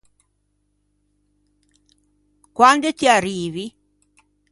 Quande 2.57 2.89
ti 2.95 3.05
arrivi? 3.07 3.65